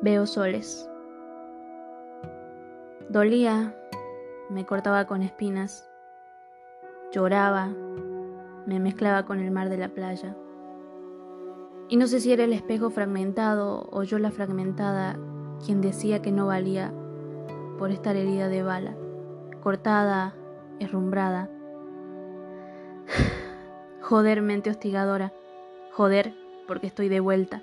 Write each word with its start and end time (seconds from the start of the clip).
Veo 0.00 0.26
soles. 0.26 0.88
Dolía, 3.08 3.74
me 4.48 4.64
cortaba 4.64 5.06
con 5.06 5.22
espinas. 5.22 5.90
Lloraba, 7.10 7.74
me 8.64 8.78
mezclaba 8.78 9.24
con 9.24 9.40
el 9.40 9.50
mar 9.50 9.68
de 9.68 9.76
la 9.76 9.88
playa. 9.88 10.36
Y 11.88 11.96
no 11.96 12.06
sé 12.06 12.20
si 12.20 12.32
era 12.32 12.44
el 12.44 12.52
espejo 12.52 12.90
fragmentado 12.90 13.88
o 13.90 14.04
yo 14.04 14.20
la 14.20 14.30
fragmentada 14.30 15.18
quien 15.66 15.80
decía 15.80 16.22
que 16.22 16.30
no 16.30 16.46
valía 16.46 16.92
por 17.76 17.90
estar 17.90 18.14
herida 18.14 18.48
de 18.48 18.62
bala, 18.62 18.94
cortada, 19.64 20.36
herrumbrada. 20.78 21.50
Joder, 24.00 24.42
mente 24.42 24.70
hostigadora. 24.70 25.32
Joder, 25.90 26.34
porque 26.68 26.86
estoy 26.86 27.08
de 27.08 27.18
vuelta. 27.18 27.62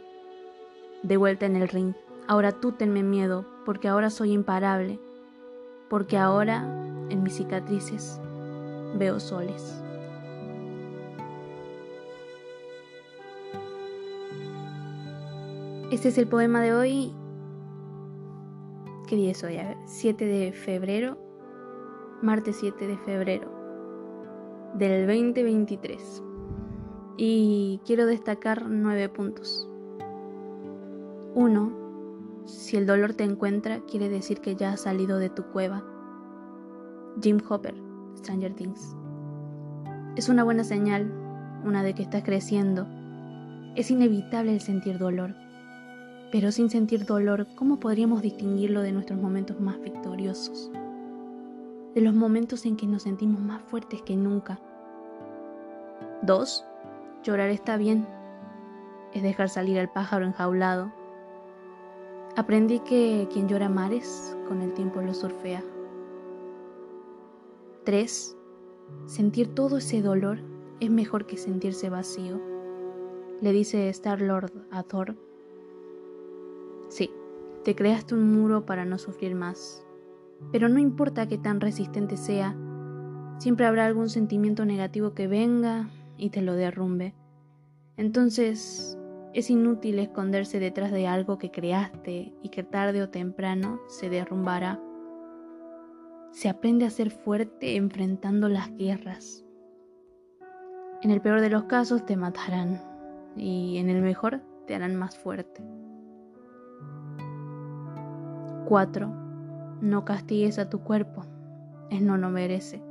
De 1.01 1.15
vuelta 1.15 1.45
en 1.45 1.55
el 1.55 1.69
ring. 1.69 1.93
Ahora 2.27 2.53
tú 2.53 2.71
tenme 2.71 3.03
miedo, 3.03 3.45
porque 3.65 3.87
ahora 3.87 4.09
soy 4.09 4.31
imparable. 4.31 4.99
Porque 5.89 6.17
ahora, 6.17 6.63
en 7.09 7.21
mis 7.21 7.35
cicatrices, 7.35 8.19
veo 8.97 9.19
soles. 9.19 9.81
Este 15.91 16.07
es 16.07 16.17
el 16.17 16.27
poema 16.27 16.61
de 16.61 16.73
hoy. 16.73 17.13
¿Qué 19.07 19.15
día 19.15 19.31
es 19.31 19.43
hoy? 19.43 19.57
A 19.57 19.67
ver, 19.67 19.77
7 19.85 20.25
de 20.25 20.51
febrero. 20.51 21.19
Martes 22.23 22.57
7 22.59 22.87
de 22.87 22.97
febrero 22.97 23.51
del 24.73 25.05
2023. 25.05 26.23
Y 27.17 27.79
quiero 27.85 28.07
destacar 28.07 28.65
nueve 28.67 29.09
puntos. 29.09 29.69
1 31.35 31.84
si 32.45 32.77
el 32.77 32.85
dolor 32.85 33.13
te 33.13 33.23
encuentra, 33.23 33.79
quiere 33.81 34.07
decir 34.07 34.39
que 34.39 34.55
ya 34.55 34.73
has 34.73 34.81
salido 34.81 35.17
de 35.17 35.29
tu 35.29 35.43
cueva. 35.45 35.83
Jim 37.21 37.39
Hopper, 37.49 37.73
Stranger 38.17 38.53
Things. 38.53 38.95
Es 40.15 40.29
una 40.29 40.43
buena 40.43 40.63
señal, 40.63 41.11
una 41.63 41.81
de 41.81 41.95
que 41.95 42.03
estás 42.03 42.23
creciendo. 42.23 42.85
Es 43.75 43.89
inevitable 43.89 44.53
el 44.53 44.61
sentir 44.61 44.99
dolor. 44.99 45.33
Pero 46.31 46.51
sin 46.51 46.69
sentir 46.69 47.05
dolor, 47.05 47.47
¿cómo 47.55 47.79
podríamos 47.79 48.21
distinguirlo 48.21 48.81
de 48.81 48.91
nuestros 48.91 49.19
momentos 49.19 49.59
más 49.59 49.81
victoriosos? 49.81 50.71
De 51.95 52.01
los 52.01 52.13
momentos 52.13 52.65
en 52.65 52.77
que 52.77 52.85
nos 52.85 53.03
sentimos 53.03 53.41
más 53.41 53.61
fuertes 53.63 54.03
que 54.03 54.15
nunca. 54.15 54.59
2. 56.21 56.65
Llorar 57.23 57.49
está 57.49 57.77
bien. 57.77 58.07
Es 59.13 59.23
dejar 59.23 59.49
salir 59.49 59.79
al 59.79 59.91
pájaro 59.91 60.25
enjaulado 60.25 60.91
Aprendí 62.37 62.79
que 62.81 63.29
quien 63.31 63.47
llora 63.47 63.69
mares, 63.69 64.35
con 64.49 64.61
el 64.61 64.73
tiempo 64.73 65.01
lo 65.01 65.13
surfea. 65.13 65.63
3. 67.85 68.37
Sentir 69.05 69.55
todo 69.55 69.77
ese 69.77 70.01
dolor 70.01 70.39
es 70.81 70.89
mejor 70.89 71.25
que 71.25 71.37
sentirse 71.37 71.89
vacío. 71.89 72.41
Le 73.41 73.53
dice 73.53 73.87
Star-Lord 73.87 74.51
a 74.69 74.83
Thor. 74.83 75.15
Sí, 76.89 77.09
te 77.63 77.73
creaste 77.73 78.15
un 78.15 78.33
muro 78.33 78.65
para 78.65 78.83
no 78.83 78.97
sufrir 78.97 79.33
más. 79.33 79.85
Pero 80.51 80.67
no 80.67 80.79
importa 80.79 81.29
qué 81.29 81.37
tan 81.37 81.61
resistente 81.61 82.17
sea, 82.17 82.53
siempre 83.37 83.65
habrá 83.65 83.85
algún 83.85 84.09
sentimiento 84.09 84.65
negativo 84.65 85.13
que 85.13 85.27
venga 85.27 85.89
y 86.17 86.31
te 86.31 86.41
lo 86.41 86.53
derrumbe. 86.53 87.15
Entonces, 87.95 88.94
es 89.35 89.49
inútil 89.49 89.99
esconderse 89.99 90.61
detrás 90.61 90.93
de 90.93 91.07
algo 91.07 91.37
que 91.37 91.51
creaste 91.51 92.33
y 92.41 92.47
que 92.47 92.63
tarde 92.63 93.01
o 93.03 93.09
temprano 93.09 93.81
se 93.89 94.09
derrumbará. 94.09 94.79
Se 96.31 96.47
aprende 96.47 96.85
a 96.85 96.89
ser 96.89 97.11
fuerte 97.11 97.75
enfrentando 97.75 98.47
las 98.47 98.73
guerras. 98.77 99.45
En 101.01 101.11
el 101.11 101.19
peor 101.19 101.41
de 101.41 101.49
los 101.49 101.65
casos 101.65 102.05
te 102.05 102.15
matarán 102.15 102.81
y 103.35 103.77
en 103.77 103.89
el 103.89 104.01
mejor 104.01 104.39
te 104.67 104.73
harán 104.73 104.95
más 104.95 105.17
fuerte. 105.17 105.61
4. 108.69 109.07
No 109.81 110.05
castigues 110.05 110.59
a 110.59 110.69
tu 110.69 110.79
cuerpo. 110.79 111.25
Él 111.89 112.07
no 112.07 112.15
lo 112.15 112.29
merece. 112.29 112.81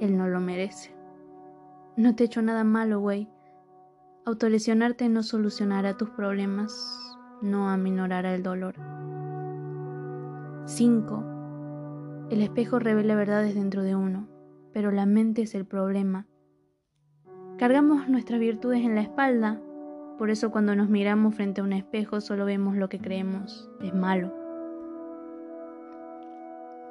Él 0.00 0.16
no 0.16 0.28
lo 0.28 0.40
merece. 0.40 0.94
No 1.96 2.16
te 2.16 2.24
he 2.24 2.26
hecho 2.26 2.40
nada 2.40 2.64
malo, 2.64 3.00
güey. 3.00 3.28
Autolesionarte 4.30 5.08
no 5.08 5.24
solucionará 5.24 5.96
tus 5.96 6.08
problemas, 6.10 7.18
no 7.42 7.68
aminorará 7.68 8.32
el 8.32 8.44
dolor. 8.44 8.76
5. 10.66 12.28
El 12.30 12.40
espejo 12.40 12.78
revela 12.78 13.16
verdades 13.16 13.56
dentro 13.56 13.82
de 13.82 13.96
uno, 13.96 14.28
pero 14.72 14.92
la 14.92 15.04
mente 15.04 15.42
es 15.42 15.56
el 15.56 15.66
problema. 15.66 16.28
Cargamos 17.58 18.08
nuestras 18.08 18.38
virtudes 18.38 18.84
en 18.84 18.94
la 18.94 19.00
espalda, 19.00 19.60
por 20.16 20.30
eso 20.30 20.52
cuando 20.52 20.76
nos 20.76 20.88
miramos 20.88 21.34
frente 21.34 21.60
a 21.60 21.64
un 21.64 21.72
espejo 21.72 22.20
solo 22.20 22.44
vemos 22.44 22.76
lo 22.76 22.88
que 22.88 23.00
creemos 23.00 23.68
es 23.82 23.92
malo. 23.92 24.32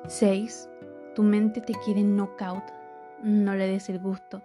6. 0.08 0.70
Tu 1.16 1.24
mente 1.24 1.62
te 1.62 1.74
quiere 1.86 2.04
knockout, 2.04 2.66
no 3.24 3.56
le 3.56 3.66
des 3.66 3.88
el 3.88 4.00
gusto. 4.00 4.42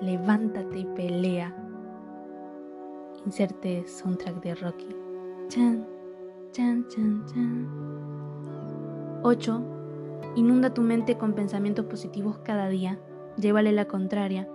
Levántate 0.00 0.78
y 0.78 0.86
pelea. 0.86 1.54
Inserte 3.24 3.86
soundtrack 3.86 4.42
de 4.42 4.54
Rocky. 4.56 4.88
Chan, 5.48 5.86
chan, 6.50 6.86
chan, 6.88 7.24
chan. 7.26 9.20
8. 9.22 9.62
Inunda 10.34 10.74
tu 10.74 10.82
mente 10.82 11.16
con 11.16 11.34
pensamientos 11.34 11.86
positivos 11.86 12.38
cada 12.38 12.68
día. 12.68 12.98
Llévale 13.36 13.72
la 13.72 13.86
contraria. 13.86 14.48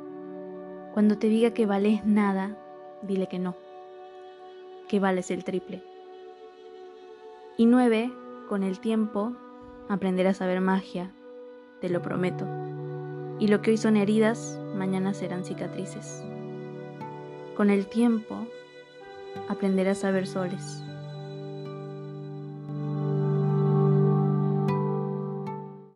Cuando 0.94 1.18
te 1.18 1.28
diga 1.28 1.52
que 1.52 1.66
vales 1.66 2.06
nada, 2.06 2.58
dile 3.04 3.28
que 3.28 3.40
no. 3.40 3.56
Que 4.90 5.00
vales 5.00 5.32
el 5.32 5.44
triple. 5.44 5.82
Y 7.56 7.66
9. 7.66 8.12
Con 8.50 8.64
el 8.64 8.80
tiempo, 8.80 9.34
aprenderás 9.88 10.42
a 10.42 10.48
ver 10.48 10.62
magia. 10.62 11.12
Te 11.80 11.90
lo 11.90 12.02
prometo. 12.02 12.46
Y 13.40 13.48
lo 13.48 13.62
que 13.62 13.72
hoy 13.72 13.78
son 13.78 13.98
heridas, 13.98 14.60
mañana 14.76 15.14
serán 15.14 15.44
cicatrices. 15.44 16.24
Con 17.57 17.72
el 17.72 17.88
tiempo, 17.88 18.47
aprenderás 19.50 20.03
a 20.03 20.12
ver 20.12 20.28
soles. 20.28 20.84